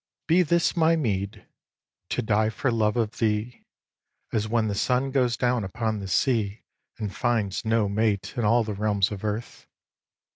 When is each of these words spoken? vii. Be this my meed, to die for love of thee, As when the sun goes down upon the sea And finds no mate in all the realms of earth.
vii. 0.27 0.37
Be 0.39 0.41
this 0.41 0.75
my 0.75 0.95
meed, 0.95 1.45
to 2.09 2.23
die 2.23 2.49
for 2.49 2.71
love 2.71 2.97
of 2.97 3.19
thee, 3.19 3.65
As 4.33 4.47
when 4.47 4.67
the 4.67 4.73
sun 4.73 5.11
goes 5.11 5.37
down 5.37 5.63
upon 5.63 5.99
the 5.99 6.07
sea 6.07 6.63
And 6.97 7.15
finds 7.15 7.63
no 7.65 7.87
mate 7.87 8.33
in 8.35 8.43
all 8.43 8.63
the 8.63 8.73
realms 8.73 9.11
of 9.11 9.23
earth. 9.23 9.67